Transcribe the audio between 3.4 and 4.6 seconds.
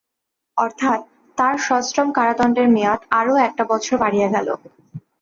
একটা বছর বাড়িয়া গেল।